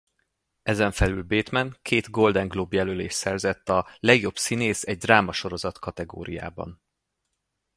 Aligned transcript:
Ezenfelül 0.63 1.23
Bateman 1.23 1.77
két 1.81 2.09
Golden 2.09 2.47
Globe 2.47 2.75
jelölést 2.75 3.15
szerzett 3.15 3.69
a 3.69 3.87
Legjobb 3.99 4.37
színész 4.37 4.83
egy 4.83 4.97
drámasorozat 4.97 5.79
kategóriában. 5.79 6.81